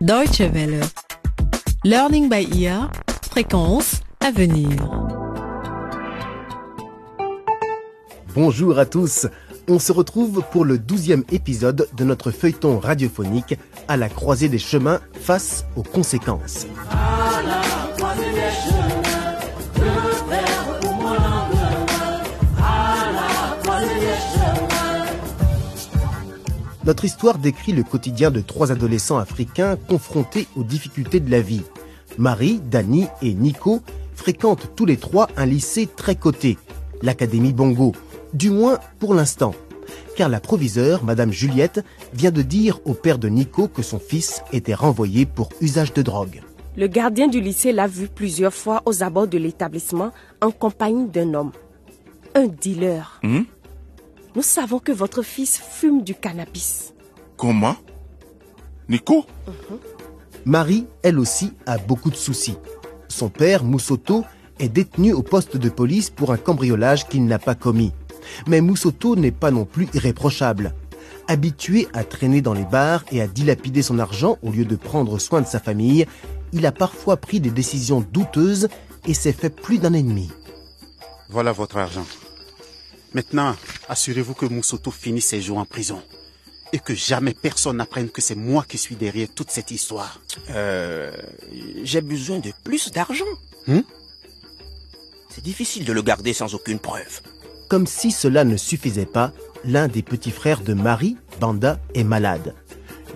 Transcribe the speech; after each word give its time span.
Deutsche 0.00 0.40
Welle. 0.40 0.80
Learning 1.84 2.30
by 2.30 2.48
ear. 2.58 2.90
Fréquence 3.30 4.00
à 4.20 4.30
venir. 4.30 4.70
Bonjour 8.34 8.78
à 8.78 8.86
tous. 8.86 9.26
On 9.68 9.78
se 9.78 9.92
retrouve 9.92 10.42
pour 10.52 10.64
le 10.64 10.78
douzième 10.78 11.24
épisode 11.30 11.86
de 11.94 12.04
notre 12.04 12.30
feuilleton 12.30 12.78
radiophonique 12.78 13.58
à 13.88 13.98
la 13.98 14.08
croisée 14.08 14.48
des 14.48 14.58
chemins 14.58 15.00
face 15.20 15.66
aux 15.76 15.82
conséquences. 15.82 16.66
Notre 26.90 27.04
histoire 27.04 27.38
décrit 27.38 27.70
le 27.70 27.84
quotidien 27.84 28.32
de 28.32 28.40
trois 28.40 28.72
adolescents 28.72 29.18
africains 29.18 29.76
confrontés 29.76 30.48
aux 30.56 30.64
difficultés 30.64 31.20
de 31.20 31.30
la 31.30 31.40
vie. 31.40 31.62
Marie, 32.18 32.60
Dani 32.68 33.06
et 33.22 33.32
Nico 33.32 33.80
fréquentent 34.12 34.74
tous 34.74 34.86
les 34.86 34.96
trois 34.96 35.28
un 35.36 35.46
lycée 35.46 35.86
très 35.86 36.16
coté, 36.16 36.58
l'Académie 37.00 37.52
Bongo, 37.52 37.92
du 38.34 38.50
moins 38.50 38.80
pour 38.98 39.14
l'instant. 39.14 39.54
Car 40.16 40.28
la 40.28 40.40
proviseure, 40.40 41.04
Madame 41.04 41.30
Juliette, 41.30 41.84
vient 42.12 42.32
de 42.32 42.42
dire 42.42 42.80
au 42.84 42.94
père 42.94 43.18
de 43.18 43.28
Nico 43.28 43.68
que 43.68 43.82
son 43.82 44.00
fils 44.00 44.42
était 44.52 44.74
renvoyé 44.74 45.26
pour 45.26 45.50
usage 45.60 45.92
de 45.92 46.02
drogue. 46.02 46.42
Le 46.76 46.88
gardien 46.88 47.28
du 47.28 47.40
lycée 47.40 47.70
l'a 47.70 47.86
vu 47.86 48.08
plusieurs 48.08 48.52
fois 48.52 48.82
aux 48.84 49.04
abords 49.04 49.28
de 49.28 49.38
l'établissement 49.38 50.10
en 50.42 50.50
compagnie 50.50 51.06
d'un 51.06 51.34
homme. 51.34 51.52
Un 52.34 52.48
dealer. 52.48 53.20
Hmm? 53.22 53.42
Nous 54.36 54.42
savons 54.42 54.78
que 54.78 54.92
votre 54.92 55.22
fils 55.22 55.58
fume 55.58 56.02
du 56.02 56.14
cannabis. 56.14 56.94
Comment? 57.36 57.76
Nico? 58.88 59.26
Marie, 60.44 60.86
elle 61.02 61.18
aussi, 61.18 61.52
a 61.66 61.78
beaucoup 61.78 62.10
de 62.10 62.16
soucis. 62.16 62.56
Son 63.08 63.28
père, 63.28 63.64
Moussoto, 63.64 64.24
est 64.58 64.68
détenu 64.68 65.12
au 65.12 65.22
poste 65.22 65.56
de 65.56 65.68
police 65.68 66.10
pour 66.10 66.32
un 66.32 66.36
cambriolage 66.36 67.08
qu'il 67.08 67.24
n'a 67.26 67.38
pas 67.38 67.54
commis. 67.54 67.92
Mais 68.46 68.60
Moussoto 68.60 69.16
n'est 69.16 69.32
pas 69.32 69.50
non 69.50 69.64
plus 69.64 69.88
irréprochable. 69.94 70.74
Habitué 71.26 71.88
à 71.92 72.04
traîner 72.04 72.40
dans 72.40 72.54
les 72.54 72.64
bars 72.64 73.04
et 73.10 73.20
à 73.20 73.26
dilapider 73.26 73.82
son 73.82 73.98
argent 73.98 74.38
au 74.42 74.50
lieu 74.50 74.64
de 74.64 74.76
prendre 74.76 75.18
soin 75.18 75.40
de 75.40 75.46
sa 75.46 75.60
famille, 75.60 76.06
il 76.52 76.66
a 76.66 76.72
parfois 76.72 77.16
pris 77.16 77.40
des 77.40 77.50
décisions 77.50 78.04
douteuses 78.12 78.68
et 79.06 79.14
s'est 79.14 79.32
fait 79.32 79.50
plus 79.50 79.78
d'un 79.78 79.92
ennemi. 79.92 80.30
Voilà 81.30 81.52
votre 81.52 81.76
argent. 81.76 82.06
Maintenant, 83.12 83.56
assurez-vous 83.88 84.34
que 84.34 84.46
Moussoto 84.46 84.90
finisse 84.90 85.26
ses 85.26 85.40
jours 85.40 85.58
en 85.58 85.64
prison. 85.64 86.00
Et 86.72 86.78
que 86.78 86.94
jamais 86.94 87.34
personne 87.34 87.78
n'apprenne 87.78 88.10
que 88.10 88.20
c'est 88.20 88.36
moi 88.36 88.64
qui 88.68 88.78
suis 88.78 88.94
derrière 88.94 89.28
toute 89.34 89.50
cette 89.50 89.72
histoire. 89.72 90.20
Euh, 90.50 91.10
j'ai 91.82 92.00
besoin 92.00 92.38
de 92.38 92.52
plus 92.62 92.92
d'argent. 92.92 93.24
Hmm? 93.66 93.80
C'est 95.28 95.42
difficile 95.42 95.84
de 95.84 95.92
le 95.92 96.02
garder 96.02 96.32
sans 96.32 96.54
aucune 96.54 96.78
preuve. 96.78 97.20
Comme 97.68 97.88
si 97.88 98.12
cela 98.12 98.44
ne 98.44 98.56
suffisait 98.56 99.06
pas, 99.06 99.32
l'un 99.64 99.88
des 99.88 100.02
petits 100.02 100.30
frères 100.30 100.60
de 100.60 100.74
Marie, 100.74 101.16
Banda, 101.40 101.80
est 101.94 102.04
malade. 102.04 102.54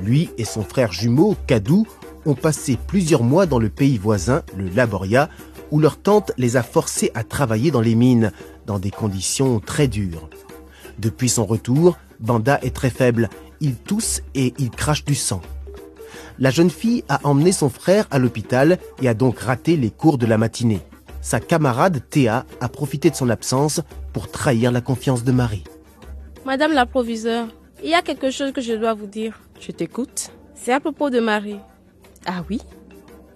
Lui 0.00 0.31
et 0.39 0.45
son 0.45 0.65
frère 0.65 0.92
jumeau, 0.92 1.37
Kadou, 1.47 1.87
ont 2.27 2.34
passé 2.34 2.78
plusieurs 2.89 3.22
mois 3.22 3.47
dans 3.47 3.59
le 3.59 3.69
pays 3.69 3.98
voisin, 3.98 4.42
le 4.56 4.69
Laboria, 4.69 5.28
où 5.70 5.78
leur 5.78 6.00
tante 6.00 6.33
les 6.39 6.56
a 6.56 6.62
forcés 6.62 7.11
à 7.15 7.25
travailler 7.25 7.70
dans 7.70 7.81
les 7.81 7.95
mines, 7.95 8.33
dans 8.66 8.78
des 8.78 8.90
conditions 8.90 9.60
très 9.60 9.88
dures. 9.88 10.28
Depuis 10.98 11.28
son 11.28 11.44
retour, 11.44 11.98
Banda 12.20 12.58
est 12.62 12.74
très 12.74 12.90
faible, 12.90 13.28
il 13.60 13.76
tousse 13.76 14.22
et 14.34 14.54
il 14.58 14.70
crache 14.70 15.04
du 15.04 15.14
sang. 15.14 15.42
La 16.38 16.50
jeune 16.50 16.70
fille 16.70 17.04
a 17.08 17.20
emmené 17.24 17.52
son 17.52 17.68
frère 17.68 18.06
à 18.10 18.18
l'hôpital 18.18 18.78
et 19.00 19.08
a 19.08 19.14
donc 19.14 19.38
raté 19.38 19.76
les 19.76 19.90
cours 19.90 20.18
de 20.18 20.26
la 20.26 20.38
matinée. 20.38 20.80
Sa 21.20 21.40
camarade 21.40 22.02
Théa 22.10 22.44
a 22.60 22.69
profité 22.69 23.08
de 23.10 23.16
son 23.16 23.30
absence 23.30 23.80
pour 24.12 24.30
trahir 24.30 24.72
la 24.72 24.80
confiance 24.80 25.24
de 25.24 25.32
Marie. 25.32 25.64
Madame 26.44 26.72
la 26.72 26.86
proviseure, 26.86 27.48
il 27.82 27.91
y 27.91 27.94
a 27.94 28.03
quelque 28.03 28.30
chose 28.30 28.53
que 28.53 28.60
je 28.60 28.74
dois 28.74 28.94
vous 28.94 29.06
dire. 29.06 29.41
Je 29.60 29.72
t'écoute. 29.72 30.30
C'est 30.54 30.72
à 30.72 30.80
propos 30.80 31.10
de 31.10 31.20
Marie. 31.20 31.60
Ah 32.26 32.44
oui? 32.50 32.60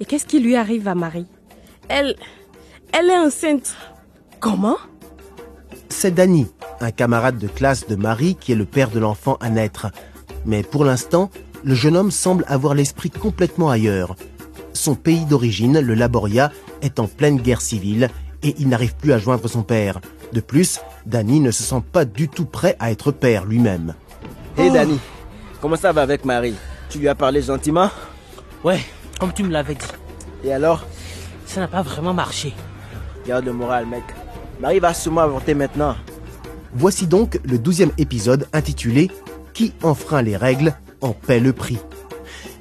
Et 0.01 0.05
qu'est-ce 0.05 0.27
qui 0.27 0.41
lui 0.41 0.57
arrive 0.57 0.89
à 0.89 0.95
Marie? 0.95 1.27
Elle. 1.89 2.17
Elle 2.93 3.11
est 3.11 3.19
enceinte. 3.19 3.75
Comment? 4.41 4.77
C'est 6.01 6.13
Danny, 6.13 6.47
un 6.81 6.93
camarade 6.93 7.39
de 7.39 7.49
classe 7.49 7.89
de 7.89 7.97
Marie 7.97 8.37
qui 8.37 8.53
est 8.53 8.55
le 8.55 8.67
père 8.67 8.89
de 8.89 9.01
l'enfant 9.01 9.37
à 9.41 9.51
naître. 9.51 9.89
Mais 10.47 10.63
pour 10.63 10.85
l'instant, 10.85 11.29
le 11.65 11.75
jeune 11.75 11.97
homme 11.97 12.13
semble 12.13 12.45
avoir 12.47 12.75
l'esprit 12.75 13.11
complètement 13.11 13.69
ailleurs. 13.69 14.15
Son 14.75 14.95
pays 14.95 15.25
d'origine, 15.25 15.81
le 15.81 15.95
Laboria, 15.95 16.53
est 16.83 17.01
en 17.01 17.09
pleine 17.09 17.39
guerre 17.39 17.61
civile 17.61 18.11
et 18.45 18.55
il 18.61 18.69
n'arrive 18.69 18.95
plus 18.95 19.13
à 19.13 19.19
joindre 19.19 19.49
son 19.49 19.65
père. 19.65 20.01
De 20.33 20.39
plus, 20.39 20.79
Danny 21.05 21.41
ne 21.41 21.51
se 21.51 21.65
sent 21.65 21.83
pas 21.91 22.05
du 22.05 22.29
tout 22.29 22.47
prêt 22.47 22.77
à 22.79 22.93
être 22.93 23.11
père 23.11 23.45
lui-même. 23.45 23.95
Hé 24.57 24.71
Danny, 24.71 25.01
comment 25.61 25.75
ça 25.75 25.91
va 25.91 26.03
avec 26.03 26.25
Marie? 26.25 26.55
Tu 26.91 27.01
lui 27.01 27.09
as 27.09 27.17
parlé 27.17 27.43
gentiment? 27.43 27.91
Ouais, 28.63 28.79
comme 29.19 29.33
tu 29.33 29.43
me 29.43 29.51
l'avais 29.51 29.75
dit. 29.75 29.87
Et 30.45 30.53
alors? 30.53 30.87
Ça 31.45 31.59
n'a 31.59 31.67
pas 31.67 31.83
vraiment 31.83 32.15
marché. 32.15 32.55
Garde 33.27 33.47
le 33.47 33.53
moral, 33.53 33.85
mec. 33.87 34.05
Marie 34.61 34.81
va 34.81 34.93
sûrement 34.93 35.21
avorter 35.21 35.55
maintenant. 35.55 35.95
Voici 36.73 37.07
donc 37.07 37.41
le 37.45 37.59
douzième 37.59 37.93
épisode 37.97 38.49
intitulé 38.53 39.11
Qui 39.55 39.73
enfreint 39.83 40.23
les 40.23 40.37
règles 40.37 40.75
en 41.01 41.13
paie 41.13 41.41
le 41.41 41.53
prix? 41.53 41.79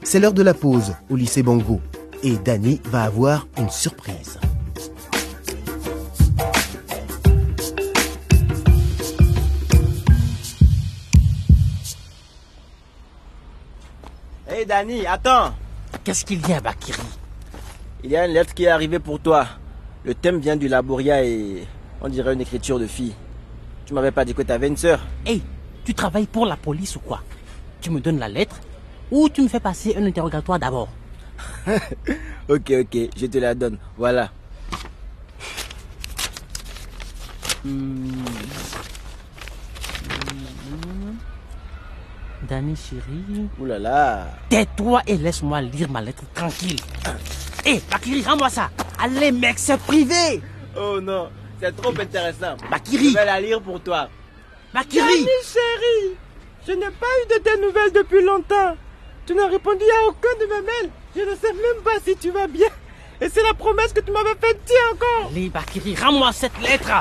C'est 0.03 0.19
l'heure 0.19 0.33
de 0.33 0.43
la 0.43 0.53
pause 0.53 0.93
au 1.09 1.15
lycée 1.15 1.43
Bongo 1.43 1.81
et 2.23 2.37
Danny 2.37 2.81
va 2.85 3.03
avoir 3.03 3.47
une 3.57 3.69
surprise. 3.69 4.39
Hé 14.49 14.65
Danny, 14.65 15.05
attends 15.05 15.53
Qu'est-ce 16.03 16.25
qu'il 16.25 16.47
y 16.47 16.53
a, 16.53 16.61
Bakiri? 16.61 17.01
Il 18.03 18.11
y 18.11 18.15
a 18.15 18.25
une 18.25 18.33
lettre 18.33 18.53
qui 18.53 18.63
est 18.63 18.69
arrivée 18.69 18.99
pour 18.99 19.19
toi. 19.19 19.45
Le 20.05 20.15
thème 20.15 20.39
vient 20.39 20.55
du 20.55 20.67
Laboria 20.67 21.23
et 21.23 21.67
on 22.01 22.09
dirait 22.09 22.33
une 22.33 22.41
écriture 22.41 22.79
de 22.79 22.87
fille. 22.87 23.13
Tu 23.85 23.93
m'avais 23.93 24.11
pas 24.11 24.25
dit 24.25 24.33
que 24.33 24.41
t'avais 24.41 24.67
une 24.67 24.77
sœur 24.77 24.99
Hey, 25.25 25.41
tu 25.85 25.93
travailles 25.93 26.27
pour 26.27 26.45
la 26.45 26.57
police 26.57 26.95
ou 26.95 26.99
quoi? 26.99 27.21
Tu 27.81 27.89
me 27.89 27.99
donnes 27.99 28.19
la 28.19 28.27
lettre 28.27 28.59
ou 29.11 29.29
tu 29.29 29.41
me 29.41 29.47
fais 29.47 29.59
passer 29.59 29.95
un 29.97 30.05
interrogatoire 30.05 30.59
d'abord? 30.59 30.89
Ok, 32.49 32.71
ok, 32.71 32.97
je 33.17 33.25
te 33.25 33.37
la 33.39 33.53
donne. 33.53 33.77
Voilà. 33.97 34.31
Hmm. 37.65 38.23
Dani 42.47 42.73
chérie. 42.75 43.49
Ouh 43.59 43.65
là 43.65 43.79
là. 43.79 44.27
Tais-toi 44.47 45.01
et 45.07 45.17
laisse-moi 45.17 45.61
lire 45.61 45.89
ma 45.89 46.01
lettre 46.01 46.23
tranquille. 46.33 46.79
Hé, 47.65 47.81
Bakiri, 47.91 48.23
rends-moi 48.23 48.49
ça. 48.49 48.69
Allez, 48.97 49.33
mec, 49.33 49.59
c'est 49.59 49.77
privé. 49.77 50.41
Oh 50.79 51.01
non, 51.01 51.29
c'est 51.59 51.75
trop 51.75 51.89
intéressant. 51.99 52.57
Bakiri. 52.69 53.09
Je 53.09 53.13
vais 53.13 53.25
la 53.25 53.41
lire 53.41 53.61
pour 53.61 53.79
toi. 53.81 54.09
Bakiri. 54.73 54.99
Dani 55.01 55.25
chérie, 55.43 56.15
je 56.67 56.73
n'ai 56.73 56.91
pas 56.91 57.07
eu 57.23 57.33
de 57.33 57.43
tes 57.43 57.59
nouvelles 57.59 57.91
depuis 57.91 58.23
longtemps. 58.23 58.75
Tu 59.25 59.33
n'as 59.35 59.47
répondu 59.47 59.83
à 59.83 60.07
aucun 60.07 60.33
de 60.39 60.45
mes 60.45 60.61
mails. 60.61 60.91
Je 61.15 61.21
ne 61.21 61.35
sais 61.35 61.53
même 61.53 61.83
pas 61.83 61.99
si 62.05 62.15
tu 62.15 62.31
vas 62.31 62.47
bien. 62.47 62.67
Et 63.19 63.29
c'est 63.29 63.43
la 63.43 63.53
promesse 63.53 63.91
que 63.91 63.99
tu 63.99 64.11
m'avais 64.11 64.35
faite, 64.39 64.59
tiens 64.65 64.75
encore. 64.93 65.31
Allez, 65.31 65.49
Bakiri, 65.49 65.95
rends-moi 65.95 66.31
cette 66.31 66.57
lettre. 66.61 66.91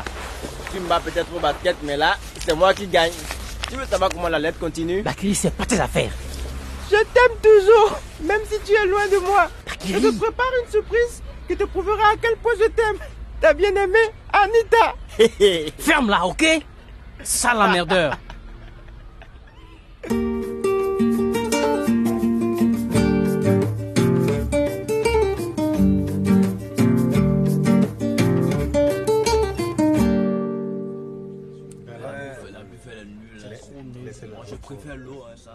Tu 0.73 0.81
me 0.81 0.89
bats 0.89 1.01
peut-être 1.01 1.29
au 1.37 1.39
basket, 1.39 1.77
mais 1.83 1.97
là, 1.97 2.17
c'est 2.45 2.55
moi 2.55 2.73
qui 2.75 2.87
gagne. 2.87 3.13
Tu 3.69 3.77
veux 3.77 3.85
savoir 3.85 4.11
comment 4.11 4.29
la 4.29 4.39
lettre 4.39 4.59
continue? 4.59 5.03
Bakiri, 5.03 5.35
c'est 5.35 5.51
pas 5.55 5.67
tes 5.67 5.79
affaires. 5.79 6.13
Je 6.91 6.97
t'aime 6.97 7.37
toujours, 7.43 7.99
même 8.23 8.41
si 8.51 8.59
tu 8.65 8.73
es 8.73 8.87
loin 8.87 9.07
de 9.09 9.19
moi. 9.19 9.49
Bakiri. 9.67 10.01
Je 10.01 10.09
te 10.09 10.19
prépare 10.19 10.47
une 10.65 10.71
surprise 10.71 11.23
qui 11.47 11.57
te 11.57 11.65
prouvera 11.65 12.09
à 12.13 12.17
quel 12.21 12.37
point 12.37 12.53
je 12.59 12.69
t'aime. 12.69 12.99
Ta 13.41 13.53
bien-aimée, 13.53 14.13
Anita. 14.33 14.95
Ferme-la, 15.79 16.27
ok? 16.27 16.45
Sale 17.23 17.63
emmerdeur. 17.63 18.17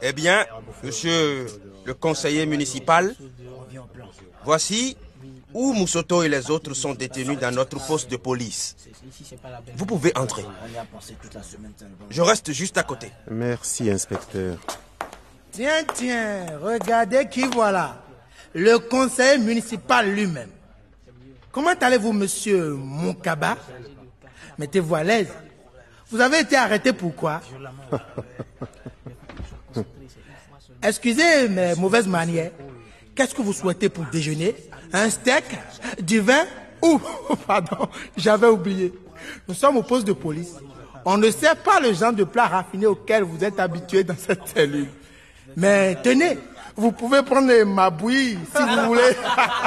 Eh 0.02 0.14
bien, 0.14 0.46
monsieur 0.84 1.46
le 1.86 1.94
conseiller 1.94 2.46
municipal, 2.46 3.16
voici 4.44 4.98
où 5.54 5.74
Moussoto 5.74 6.24
et 6.24 6.30
les 6.30 6.50
autres 6.50 6.74
sont 6.74 6.94
détenus 6.94 7.38
dans 7.38 7.54
notre 7.54 7.86
poste 7.86 8.10
de 8.10 8.18
police. 8.18 8.76
Vous 9.76 9.86
pouvez 9.86 10.18
entrer. 10.18 10.46
Je 12.10 12.22
reste 12.22 12.52
juste 12.52 12.78
à 12.78 12.84
côté. 12.84 13.12
Merci, 13.30 13.90
inspecteur. 13.90 14.58
Tiens, 15.52 15.84
tiens, 15.94 16.60
regardez 16.62 17.28
qui 17.30 17.44
voilà. 17.48 18.02
le 18.54 18.78
conseiller 18.80 19.38
municipal 19.38 20.10
lui-même. 20.10 20.50
Comment 21.52 21.74
allez-vous, 21.80 22.14
monsieur 22.14 22.74
Moukaba? 22.76 23.58
Mettez-vous 24.58 24.96
à 24.96 25.04
l'aise. 25.04 25.30
Vous 26.12 26.20
avez 26.20 26.40
été 26.40 26.56
arrêté 26.58 26.92
pourquoi 26.94 27.42
Excusez 30.84 31.48
mes 31.48 31.76
mauvaises 31.76 32.08
manières. 32.08 32.52
Qu'est-ce 33.16 33.34
que 33.36 33.42
vous 33.42 33.54
souhaitez 33.54 33.88
pour 33.90 34.06
déjeuner? 34.06 34.56
Un 34.92 35.10
steak 35.10 35.46
Du 36.02 36.20
vin 36.20 36.44
Ou, 36.82 37.00
pardon, 37.48 37.88
j'avais 38.18 38.48
oublié. 38.48 38.94
Nous 39.48 39.54
sommes 39.54 39.78
au 39.78 39.84
poste 39.84 40.06
de 40.08 40.14
police. 40.14 40.56
On 41.06 41.18
ne 41.18 41.30
sait 41.30 41.56
pas 41.64 41.80
le 41.80 41.94
genre 41.94 42.14
de 42.14 42.24
plat 42.24 42.48
raffiné 42.48 42.88
auquel 42.88 43.24
vous 43.24 43.44
êtes 43.44 43.60
habitué 43.60 44.04
dans 44.04 44.18
cette 44.18 44.48
cellule. 44.48 44.90
Mais 45.56 45.96
tenez, 46.04 46.38
vous 46.76 46.92
pouvez 46.92 47.22
prendre 47.24 47.64
ma 47.64 47.90
bouillie 47.90 48.38
si 48.56 48.62
vous 48.62 48.86
voulez. 48.88 49.16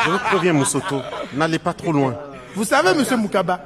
Je 0.04 0.10
vous 0.10 0.18
préviens, 0.18 0.52
Moussoto, 0.52 1.00
n'allez 1.34 1.58
pas 1.58 1.72
trop 1.72 1.92
loin. 1.92 2.14
Vous 2.54 2.64
savez, 2.64 2.96
monsieur 2.96 3.16
Moukaba, 3.16 3.64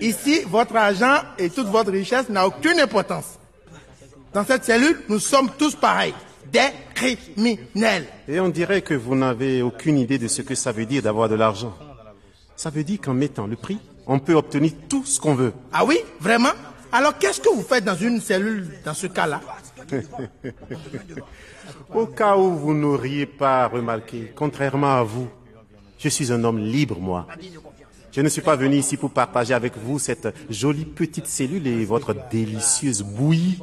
ici, 0.00 0.42
votre 0.46 0.76
argent 0.76 1.16
et 1.38 1.50
toute 1.50 1.68
votre 1.68 1.90
richesse 1.90 2.28
n'a 2.28 2.46
aucune 2.46 2.78
importance. 2.80 3.38
Dans 4.32 4.44
cette 4.44 4.64
cellule, 4.64 5.00
nous 5.08 5.18
sommes 5.18 5.50
tous 5.58 5.74
pareils, 5.74 6.14
des 6.52 6.68
criminels. 6.94 8.06
Et 8.28 8.38
on 8.40 8.48
dirait 8.48 8.82
que 8.82 8.94
vous 8.94 9.14
n'avez 9.16 9.62
aucune 9.62 9.98
idée 9.98 10.18
de 10.18 10.28
ce 10.28 10.42
que 10.42 10.54
ça 10.54 10.72
veut 10.72 10.86
dire 10.86 11.02
d'avoir 11.02 11.28
de 11.28 11.34
l'argent. 11.34 11.76
Ça 12.56 12.70
veut 12.70 12.84
dire 12.84 13.00
qu'en 13.00 13.14
mettant 13.14 13.46
le 13.46 13.56
prix, 13.56 13.78
on 14.06 14.18
peut 14.18 14.34
obtenir 14.34 14.72
tout 14.88 15.04
ce 15.04 15.20
qu'on 15.20 15.34
veut. 15.34 15.52
Ah 15.72 15.84
oui, 15.84 15.98
vraiment? 16.20 16.52
Alors 16.92 17.16
qu'est-ce 17.18 17.40
que 17.40 17.48
vous 17.48 17.62
faites 17.62 17.84
dans 17.84 17.94
une 17.96 18.20
cellule 18.20 18.68
dans 18.84 18.94
ce 18.94 19.06
cas-là? 19.06 19.40
Au 21.94 22.06
cas 22.06 22.36
où 22.36 22.50
vous 22.56 22.74
n'auriez 22.74 23.26
pas 23.26 23.66
remarqué, 23.66 24.32
contrairement 24.34 24.96
à 24.96 25.02
vous, 25.02 25.28
je 25.98 26.08
suis 26.08 26.32
un 26.32 26.42
homme 26.44 26.58
libre, 26.58 26.98
moi. 26.98 27.26
Je 28.12 28.20
ne 28.20 28.28
suis 28.28 28.42
pas 28.42 28.56
venu 28.56 28.76
ici 28.76 28.96
pour 28.96 29.10
partager 29.10 29.54
avec 29.54 29.76
vous 29.76 29.98
cette 29.98 30.28
jolie 30.48 30.84
petite 30.84 31.26
cellule 31.26 31.66
et 31.66 31.84
votre 31.84 32.14
délicieuse 32.30 33.02
bouillie. 33.02 33.58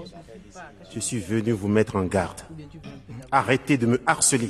Je 0.94 1.00
suis 1.00 1.20
venu 1.20 1.52
vous 1.52 1.68
mettre 1.68 1.98
en 1.98 2.04
garde. 2.04 2.42
Arrêtez 3.32 3.78
de 3.78 3.86
me 3.86 4.02
harceler. 4.08 4.50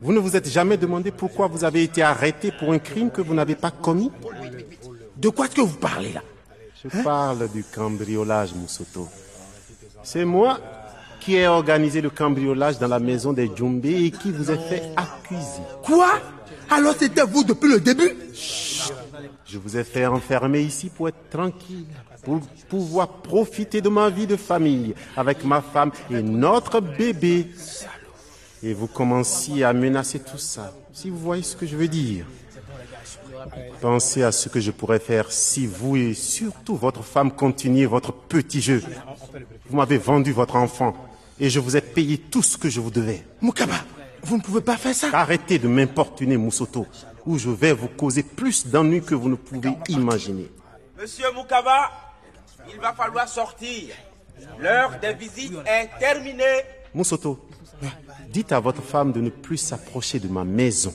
Vous 0.00 0.12
ne 0.12 0.20
vous 0.20 0.36
êtes 0.36 0.48
jamais 0.48 0.76
demandé 0.76 1.10
pourquoi 1.10 1.48
vous 1.48 1.64
avez 1.64 1.82
été 1.82 2.02
arrêté 2.02 2.52
pour 2.52 2.72
un 2.72 2.78
crime 2.78 3.10
que 3.10 3.20
vous 3.20 3.34
n'avez 3.34 3.56
pas 3.56 3.72
commis? 3.72 4.12
De 5.16 5.28
quoi 5.28 5.46
est-ce 5.46 5.56
que 5.56 5.60
vous 5.60 5.76
parlez 5.76 6.12
là? 6.12 6.22
Je 6.84 7.02
parle 7.02 7.50
du 7.50 7.64
cambriolage, 7.64 8.54
Moussoto. 8.54 9.08
C'est 10.04 10.24
moi 10.24 10.60
qui 11.18 11.34
ai 11.34 11.48
organisé 11.48 12.00
le 12.00 12.10
cambriolage 12.10 12.78
dans 12.78 12.86
la 12.86 13.00
maison 13.00 13.32
des 13.32 13.50
Djumbe 13.54 13.84
et 13.84 14.12
qui 14.12 14.30
vous 14.30 14.52
ai 14.52 14.56
fait 14.56 14.92
accuser. 14.96 15.62
Quoi? 15.82 16.20
Alors 16.70 16.94
c'était 16.98 17.22
vous 17.22 17.44
depuis 17.44 17.70
le 17.70 17.80
début 17.80 18.14
Je 19.46 19.58
vous 19.58 19.76
ai 19.76 19.84
fait 19.84 20.06
enfermer 20.06 20.60
ici 20.60 20.90
pour 20.90 21.08
être 21.08 21.30
tranquille, 21.30 21.86
pour 22.22 22.40
pouvoir 22.68 23.08
profiter 23.08 23.80
de 23.80 23.88
ma 23.88 24.10
vie 24.10 24.26
de 24.26 24.36
famille 24.36 24.94
avec 25.16 25.44
ma 25.44 25.60
femme 25.60 25.90
et 26.10 26.22
notre 26.22 26.80
bébé. 26.80 27.48
Et 28.62 28.74
vous 28.74 28.88
commenciez 28.88 29.64
à 29.64 29.72
menacer 29.72 30.18
tout 30.18 30.38
ça, 30.38 30.74
si 30.92 31.10
vous 31.10 31.18
voyez 31.18 31.42
ce 31.42 31.56
que 31.56 31.66
je 31.66 31.76
veux 31.76 31.88
dire. 31.88 32.26
Pensez 33.80 34.22
à 34.22 34.32
ce 34.32 34.48
que 34.48 34.60
je 34.60 34.70
pourrais 34.72 34.98
faire 34.98 35.30
si 35.30 35.66
vous 35.66 35.96
et 35.96 36.14
surtout 36.14 36.76
votre 36.76 37.02
femme 37.02 37.30
continuez 37.30 37.86
votre 37.86 38.12
petit 38.12 38.60
jeu. 38.60 38.82
Vous 39.70 39.76
m'avez 39.76 39.98
vendu 39.98 40.32
votre 40.32 40.56
enfant 40.56 40.94
et 41.38 41.48
je 41.48 41.60
vous 41.60 41.76
ai 41.76 41.80
payé 41.80 42.18
tout 42.18 42.42
ce 42.42 42.56
que 42.56 42.68
je 42.68 42.80
vous 42.80 42.90
devais. 42.90 43.24
Moukaba, 43.40 43.76
vous 44.22 44.36
ne 44.36 44.42
pouvez 44.42 44.60
pas 44.60 44.76
faire 44.76 44.94
ça. 44.94 45.08
Arrêtez 45.12 45.58
de 45.58 45.68
m'importuner, 45.68 46.36
Moussoto, 46.36 46.86
ou 47.26 47.38
je 47.38 47.50
vais 47.50 47.72
vous 47.72 47.88
causer 47.88 48.22
plus 48.22 48.66
d'ennuis 48.66 49.02
que 49.02 49.14
vous 49.14 49.28
ne 49.28 49.36
pouvez 49.36 49.70
imaginer. 49.88 50.50
Monsieur 51.00 51.32
Moukaba, 51.34 51.90
il 52.72 52.80
va 52.80 52.92
falloir 52.92 53.28
sortir. 53.28 53.94
L'heure 54.58 54.98
des 55.00 55.14
visites 55.14 55.58
est 55.66 55.90
terminée. 55.98 56.62
Moussoto, 56.94 57.38
dites 58.30 58.52
à 58.52 58.60
votre 58.60 58.82
femme 58.82 59.12
de 59.12 59.20
ne 59.20 59.30
plus 59.30 59.58
s'approcher 59.58 60.18
de 60.18 60.28
ma 60.28 60.44
maison. 60.44 60.92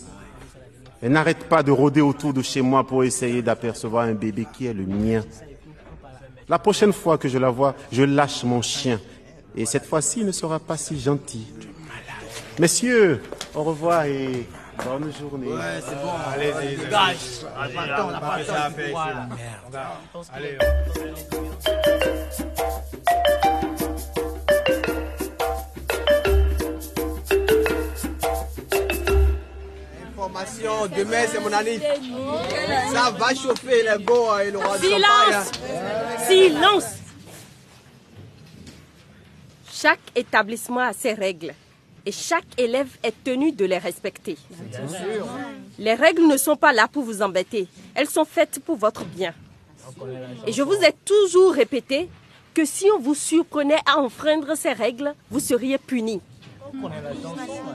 Elle 1.01 1.11
n'arrête 1.11 1.49
pas 1.49 1.63
de 1.63 1.71
rôder 1.71 2.01
autour 2.01 2.33
de 2.33 2.41
chez 2.41 2.61
moi 2.61 2.85
pour 2.87 3.03
essayer 3.03 3.41
d'apercevoir 3.41 4.05
un 4.05 4.13
bébé 4.13 4.47
qui 4.53 4.67
est 4.67 4.73
le 4.73 4.85
mien. 4.85 5.23
La 6.47 6.59
prochaine 6.59 6.93
fois 6.93 7.17
que 7.17 7.27
je 7.27 7.37
la 7.37 7.49
vois, 7.49 7.75
je 7.91 8.03
lâche 8.03 8.43
mon 8.43 8.61
chien. 8.61 8.99
Et 9.55 9.65
cette 9.65 9.85
fois-ci, 9.85 10.21
il 10.21 10.25
ne 10.25 10.31
sera 10.31 10.59
pas 10.59 10.77
si 10.77 10.99
gentil. 10.99 11.45
Messieurs, 12.59 13.21
au 13.55 13.63
revoir 13.63 14.05
et 14.05 14.47
bonne 14.85 15.11
journée. 15.19 15.47
Ouais, 15.47 15.81
c'est 15.81 15.95
bon. 15.95 16.11
Allez-y, 16.33 16.77
dégage. 16.77 17.17
Allez, 17.59 17.73
on 17.77 18.11
n'a 18.11 18.19
pas 18.19 18.39
le 18.39 18.45
temps 18.45 18.53
de 18.69 18.83
pouvoir, 18.83 19.07
là. 19.07 19.99
Allez. 20.33 20.57
Information, 30.07 30.87
demain 30.95 31.25
c'est 31.31 31.39
mon 31.39 31.51
année. 31.53 31.79
Ça 32.91 33.11
va 33.11 33.33
chauffer 33.33 33.83
les 33.83 34.03
go 34.03 34.27
et 34.39 34.51
le 34.51 34.59
roi 34.59 34.77
de 34.77 34.83
Silence 34.83 35.51
Silence 36.27 36.85
Chaque 39.71 39.99
établissement 40.15 40.81
a 40.81 40.93
ses 40.93 41.13
règles 41.13 41.53
et 42.05 42.11
chaque 42.11 42.45
élève 42.57 42.89
est 43.03 43.23
tenu 43.23 43.51
de 43.51 43.65
les 43.65 43.77
respecter. 43.77 44.37
Les 45.79 45.93
règles 45.93 46.27
ne 46.27 46.37
sont 46.37 46.55
pas 46.55 46.73
là 46.73 46.87
pour 46.87 47.03
vous 47.03 47.21
embêter, 47.21 47.67
elles 47.95 48.09
sont 48.09 48.25
faites 48.25 48.59
pour 48.59 48.75
votre 48.75 49.05
bien. 49.05 49.33
Et 50.47 50.51
je 50.51 50.61
vous 50.61 50.73
ai 50.73 50.93
toujours 51.05 51.53
répété 51.53 52.09
que 52.53 52.65
si 52.65 52.85
on 52.95 52.99
vous 52.99 53.15
surprenait 53.15 53.81
à 53.85 53.99
enfreindre 53.99 54.55
ces 54.55 54.73
règles, 54.73 55.13
vous 55.31 55.39
seriez 55.39 55.77
puni. 55.77 56.21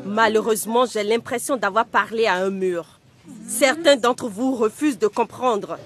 Malheureusement, 0.05 0.87
j'ai 0.87 1.03
l'impression 1.03 1.57
d'avoir 1.57 1.87
parlé 1.87 2.27
à 2.27 2.35
un 2.35 2.51
mur. 2.51 2.99
Certains 3.47 3.97
d'entre 3.97 4.29
vous 4.29 4.55
refusent 4.55 4.99
de 4.99 5.07
comprendre. 5.07 5.79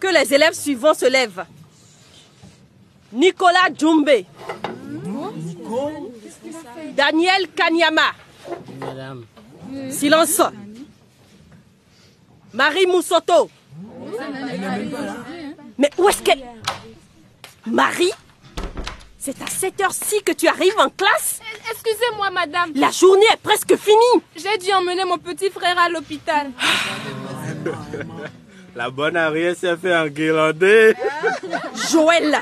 Que 0.00 0.08
les 0.08 0.34
élèves 0.34 0.54
suivants 0.54 0.94
se 0.94 1.06
lèvent. 1.06 1.44
Nicolas 3.12 3.70
Djumbe. 3.74 4.24
Daniel 6.94 7.48
Kanyama. 7.54 8.12
Silence. 9.90 10.42
Marie 12.52 12.86
Moussoto. 12.86 13.50
Mais 15.78 15.90
où 15.98 16.08
est-ce 16.08 16.22
qu'elle... 16.22 16.42
Marie 17.66 18.12
C'est 19.18 19.40
à 19.42 19.46
cette 19.46 19.80
heure-ci 19.80 20.22
que 20.22 20.32
tu 20.32 20.46
arrives 20.48 20.78
en 20.78 20.88
classe 20.88 21.40
Excusez-moi, 21.70 22.30
madame. 22.30 22.70
La 22.76 22.90
journée 22.90 23.26
est 23.32 23.42
presque 23.42 23.76
finie. 23.76 24.22
J'ai 24.36 24.56
dû 24.58 24.72
emmener 24.72 25.04
mon 25.04 25.18
petit 25.18 25.50
frère 25.50 25.78
à 25.78 25.88
l'hôpital. 25.88 26.50
La 28.74 28.90
bonne 28.90 29.16
arrière 29.16 29.56
s'est 29.56 29.76
fait 29.76 29.96
enguirlander. 29.96 30.94
Joël 31.90 32.38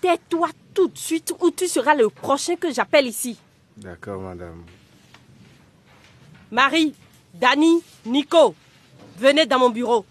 Tais-toi 0.00 0.48
tout 0.74 0.88
de 0.88 0.98
suite 0.98 1.32
ou 1.40 1.50
tu 1.50 1.68
seras 1.68 1.94
le 1.94 2.08
prochain 2.08 2.56
que 2.56 2.72
j'appelle 2.72 3.06
ici. 3.06 3.36
D'accord, 3.76 4.20
madame. 4.20 4.64
Marie, 6.50 6.94
Dani, 7.34 7.82
Nico, 8.06 8.54
venez 9.18 9.46
dans 9.46 9.58
mon 9.58 9.70
bureau. 9.70 10.04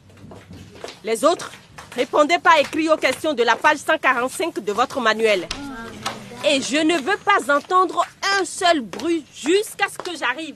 Les 1.04 1.24
autres, 1.24 1.52
répondez 1.96 2.40
par 2.40 2.58
écrit 2.58 2.90
aux 2.90 2.98
questions 2.98 3.34
de 3.34 3.44
la 3.44 3.56
page 3.56 3.78
145 3.78 4.64
de 4.64 4.72
votre 4.72 5.00
manuel. 5.00 5.48
Et 6.50 6.60
je 6.62 6.78
ne 6.78 6.98
veux 6.98 7.18
pas 7.18 7.56
entendre 7.56 8.06
un 8.40 8.46
seul 8.46 8.82
bruit 8.82 9.24
jusqu'à 9.36 9.86
ce 9.90 9.98
que 9.98 10.18
j'arrive. 10.18 10.56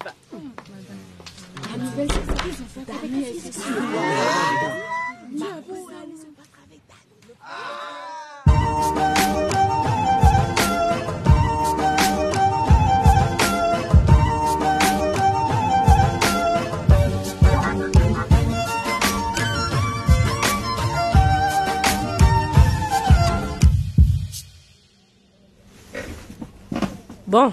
Bon, 27.36 27.51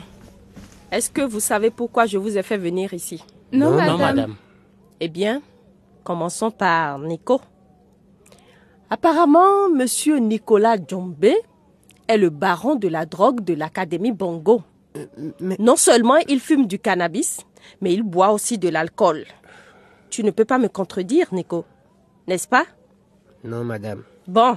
est-ce 0.93 1.11
que 1.11 1.23
vous 1.23 1.41
savez 1.41 1.71
pourquoi 1.71 2.07
je 2.07 2.17
vous 2.17 2.39
ai 2.39 2.45
fait 2.45 2.57
venir 2.57 2.95
ici? 2.95 3.25
Non, 3.51 3.71
Non, 3.73 3.77
madame. 3.79 3.99
madame. 3.99 4.37
Eh 5.01 5.09
bien, 5.09 5.43
commençons 6.05 6.53
par 6.53 7.01
Nico. 7.01 7.41
Apparemment, 8.91 9.69
monsieur 9.75 10.19
Nicolas 10.19 10.77
Djombe 10.77 11.25
est 12.07 12.17
le 12.17 12.31
baron 12.31 12.77
de 12.77 12.87
la 12.87 13.07
drogue 13.07 13.41
de 13.43 13.55
l'Académie 13.55 14.13
Bongo. 14.13 14.63
Non 15.59 15.75
seulement 15.75 16.19
il 16.29 16.39
fume 16.39 16.69
du 16.69 16.79
cannabis, 16.79 17.41
mais 17.81 17.93
il 17.93 18.05
boit 18.05 18.31
aussi 18.31 18.59
de 18.59 18.69
l'alcool. 18.69 19.25
Tu 20.11 20.23
ne 20.23 20.31
peux 20.31 20.45
pas 20.45 20.59
me 20.59 20.69
contredire, 20.69 21.27
Nico, 21.35 21.65
n'est-ce 22.29 22.47
pas? 22.47 22.67
Non, 23.43 23.65
madame. 23.65 24.05
Bon, 24.29 24.57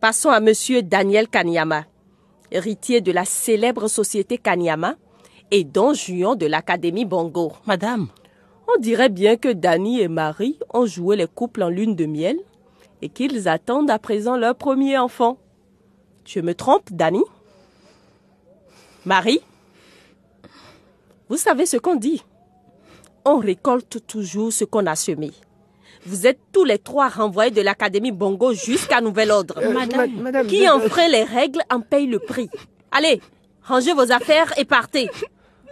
passons 0.00 0.30
à 0.30 0.40
monsieur 0.40 0.82
Daniel 0.82 1.28
Kanyama, 1.28 1.84
héritier 2.52 3.00
de 3.00 3.10
la 3.12 3.24
célèbre 3.24 3.88
société 3.88 4.38
Kanyama 4.38 4.94
et 5.50 5.64
don 5.64 5.94
juan 5.94 6.36
de 6.36 6.46
l'Académie 6.46 7.04
Bongo. 7.04 7.52
Madame, 7.66 8.08
on 8.68 8.80
dirait 8.80 9.08
bien 9.08 9.36
que 9.36 9.52
Danny 9.52 10.00
et 10.00 10.08
Marie 10.08 10.58
ont 10.72 10.86
joué 10.86 11.16
les 11.16 11.26
couples 11.26 11.62
en 11.62 11.68
lune 11.68 11.96
de 11.96 12.06
miel 12.06 12.38
et 13.00 13.08
qu'ils 13.08 13.48
attendent 13.48 13.90
à 13.90 13.98
présent 13.98 14.36
leur 14.36 14.54
premier 14.54 14.98
enfant. 14.98 15.38
Je 16.24 16.40
me 16.40 16.54
trompe, 16.54 16.92
Danny 16.92 17.22
Marie? 19.04 19.40
Vous 21.28 21.36
savez 21.36 21.66
ce 21.66 21.76
qu'on 21.76 21.96
dit 21.96 22.22
On 23.24 23.38
récolte 23.38 24.06
toujours 24.06 24.52
ce 24.52 24.64
qu'on 24.64 24.86
a 24.86 24.94
semé. 24.94 25.32
Vous 26.04 26.26
êtes 26.26 26.38
tous 26.52 26.64
les 26.64 26.78
trois 26.78 27.08
renvoyés 27.08 27.50
de 27.50 27.62
l'Académie 27.62 28.12
Bongo 28.12 28.52
jusqu'à 28.52 29.00
nouvel 29.00 29.30
ordre. 29.30 29.58
Euh, 29.58 29.72
madame, 29.72 30.10
madame, 30.20 30.46
Qui 30.46 30.68
enfreint 30.68 31.08
les 31.08 31.22
règles 31.22 31.60
en 31.70 31.80
paye 31.80 32.06
le 32.06 32.18
prix? 32.18 32.48
Allez, 32.90 33.20
rangez 33.62 33.92
vos 33.92 34.10
affaires 34.10 34.52
et 34.58 34.64
partez. 34.64 35.08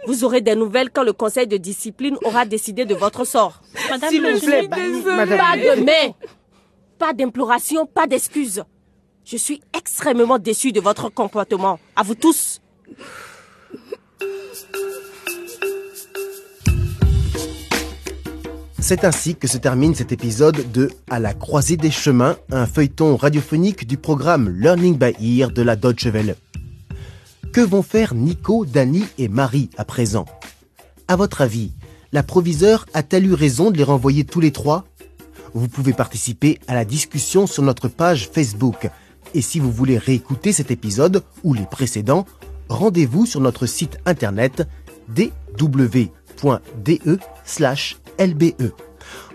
Vous 0.07 0.23
aurez 0.23 0.41
des 0.41 0.55
nouvelles 0.55 0.89
quand 0.89 1.03
le 1.03 1.13
conseil 1.13 1.47
de 1.47 1.57
discipline 1.57 2.17
aura 2.23 2.45
décidé 2.45 2.85
de 2.85 2.95
votre 2.95 3.25
sort. 3.25 3.61
Madame, 3.89 4.09
S'il 4.09 4.25
vous 4.25 4.39
plaît, 4.39 4.67
madame. 4.67 5.37
Pas 5.37 5.57
de 5.57 5.81
mais, 5.81 6.15
pas 6.97 7.13
d'imploration, 7.13 7.85
pas 7.85 8.07
d'excuses. 8.07 8.63
Je 9.25 9.37
suis 9.37 9.61
extrêmement 9.77 10.39
déçu 10.39 10.71
de 10.71 10.79
votre 10.79 11.09
comportement. 11.09 11.79
À 11.95 12.03
vous 12.03 12.15
tous. 12.15 12.59
C'est 18.91 19.05
ainsi 19.05 19.35
que 19.35 19.47
se 19.47 19.57
termine 19.57 19.95
cet 19.95 20.11
épisode 20.11 20.69
de 20.73 20.91
À 21.09 21.17
la 21.19 21.33
croisée 21.33 21.77
des 21.77 21.91
chemins, 21.91 22.35
un 22.51 22.65
feuilleton 22.65 23.15
radiophonique 23.15 23.87
du 23.87 23.95
programme 23.95 24.49
Learning 24.49 24.97
by 24.97 25.39
Ear 25.39 25.49
de 25.49 25.61
la 25.61 25.77
Deutsche 25.77 26.07
Welle. 26.07 26.35
Que 27.53 27.61
vont 27.61 27.83
faire 27.83 28.13
Nico, 28.13 28.65
Danny 28.65 29.05
et 29.17 29.29
Marie 29.29 29.69
à 29.77 29.85
présent? 29.85 30.25
À 31.07 31.15
votre 31.15 31.39
avis, 31.39 31.71
la 32.11 32.21
proviseure 32.21 32.85
a-t-elle 32.93 33.27
eu 33.27 33.33
raison 33.33 33.71
de 33.71 33.77
les 33.77 33.85
renvoyer 33.85 34.25
tous 34.25 34.41
les 34.41 34.51
trois? 34.51 34.83
Vous 35.53 35.69
pouvez 35.69 35.93
participer 35.93 36.59
à 36.67 36.73
la 36.73 36.83
discussion 36.83 37.47
sur 37.47 37.63
notre 37.63 37.87
page 37.87 38.27
Facebook. 38.27 38.89
Et 39.33 39.41
si 39.41 39.61
vous 39.61 39.71
voulez 39.71 39.99
réécouter 39.99 40.51
cet 40.51 40.69
épisode 40.69 41.23
ou 41.45 41.53
les 41.53 41.65
précédents, 41.65 42.25
rendez-vous 42.67 43.25
sur 43.25 43.39
notre 43.39 43.67
site 43.67 43.99
internet 44.05 44.67
dw.de/lbe. 48.19 48.71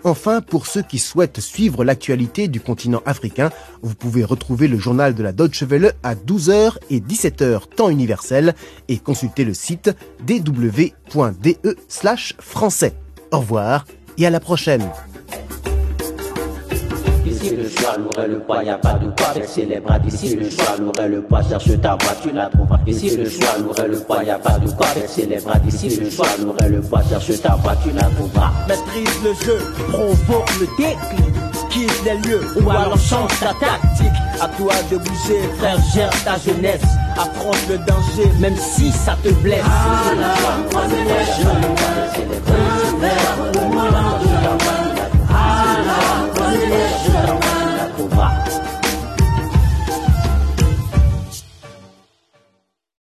Enfin, 0.04 0.40
pour 0.40 0.66
ceux 0.66 0.82
qui 0.82 0.98
souhaitent 0.98 1.40
suivre 1.40 1.84
l'actualité 1.84 2.46
du 2.48 2.60
continent 2.60 3.02
africain, 3.06 3.50
vous 3.82 3.94
pouvez 3.94 4.22
retrouver 4.24 4.68
le 4.68 4.78
journal 4.78 5.14
de 5.14 5.22
la 5.22 5.32
Deutsche 5.32 5.64
Welle 5.64 5.94
à 6.02 6.14
12h 6.14 6.76
et 6.90 7.00
17h 7.00 7.68
temps 7.74 7.90
universel 7.90 8.54
et 8.88 8.98
consulter 8.98 9.44
le 9.44 9.54
site 9.54 9.90
dw.de/français. 10.24 10.94
Au 13.32 13.40
revoir 13.40 13.84
et 14.18 14.26
à 14.26 14.30
la 14.30 14.40
prochaine. 14.40 14.88
Le 17.66 17.72
choix, 17.72 17.96
l'aurait 17.98 18.28
le 18.28 18.38
poids, 18.38 18.62
y 18.62 18.68
a 18.68 18.78
pas 18.78 18.92
de 18.92 19.06
quoi 19.06 19.34
baisser 19.34 19.64
les 19.64 19.80
bras. 19.80 19.98
Ici 20.06 20.36
le 20.36 20.48
choix, 20.48 20.76
l'aurait 20.78 21.08
le 21.08 21.20
poids, 21.20 21.42
cherche 21.42 21.80
ta 21.80 21.96
voix, 21.96 22.14
tu 22.22 22.30
la 22.30 22.46
trouveras. 22.48 22.78
Ici 22.86 23.16
le 23.16 23.28
choix, 23.28 23.58
l'aurait 23.58 23.88
le 23.88 23.98
poids, 23.98 24.22
y 24.22 24.30
a 24.30 24.38
pas 24.38 24.56
de 24.60 24.70
quoi 24.70 24.86
baisser 24.94 25.26
les 25.26 25.40
bras. 25.40 25.58
Ici 25.66 25.88
le 25.96 26.08
choix, 26.08 26.28
l'aurait 26.40 26.68
le 26.68 26.80
poids, 26.80 27.02
cherche 27.10 27.42
ta 27.42 27.56
voix, 27.56 27.74
tu 27.82 27.90
la 27.90 28.04
trouveras. 28.04 28.52
Maîtrise 28.68 29.20
le 29.24 29.34
jeu, 29.44 29.58
provoque 29.88 30.48
le 30.60 30.66
déclic. 30.78 31.34
Quitte 31.70 32.04
les 32.04 32.18
lieux 32.28 32.40
ou 32.62 32.70
alors 32.70 32.96
change 33.00 33.32
ta 33.40 33.46
tactique. 33.46 34.14
À 34.40 34.46
toi 34.46 34.74
de 34.88 34.98
bouger, 34.98 35.50
frère, 35.58 35.78
gère 35.92 36.10
ta 36.24 36.38
jeunesse. 36.38 36.86
Affronte 37.16 37.68
le 37.68 37.78
danger, 37.78 38.30
même 38.38 38.56
si 38.56 38.92
ça 38.92 39.16
te 39.24 39.30
blesse. 39.30 39.64
Ah, 39.64 40.12
对。 48.08 48.45